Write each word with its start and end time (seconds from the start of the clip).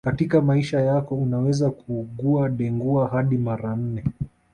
Katika 0.05 0.41
maisha 0.41 0.81
yako 0.81 1.15
unaweza 1.15 1.71
kuugua 1.71 2.49
Dengua 2.49 3.07
hadi 3.07 3.37
mara 3.37 3.75
nne 3.75 4.03